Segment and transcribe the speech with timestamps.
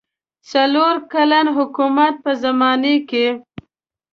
[0.51, 3.27] څلور کلن حکومت په زمانه کې.